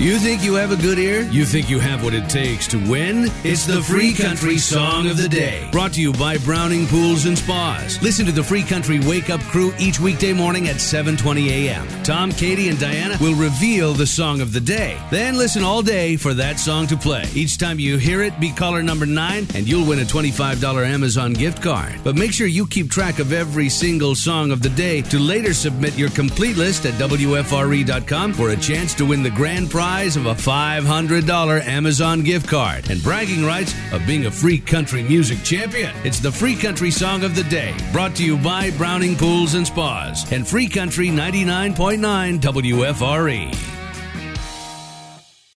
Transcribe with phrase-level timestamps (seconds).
[0.00, 1.20] You think you have a good ear?
[1.30, 3.26] You think you have what it takes to win?
[3.44, 5.68] It's the Free Country Song of the Day.
[5.70, 8.00] Brought to you by Browning Pools and Spas.
[8.00, 11.86] Listen to the Free Country Wake Up Crew each weekday morning at 7:20 a.m.
[12.04, 14.96] Tom, Katie, and Dianah will reveal the song of the day.
[15.10, 17.24] Then listen all day for that song to play.
[17.34, 21.34] Each time you hear it, be caller number 9 and you'll win a $25 Amazon
[21.34, 21.92] gift card.
[22.02, 25.52] But make sure you keep track of every single song of the day to later
[25.52, 30.14] submit your complete list at WFRE.com for a chance to win the grand prize prize
[30.14, 35.42] of a $500 Amazon gift card and bragging rights of being a free country music
[35.42, 35.90] champion.
[36.04, 39.66] It's the Free Country Song of the Day, brought to you by Browning Pools and
[39.66, 43.81] Spas and Free Country 99.9 WFRE.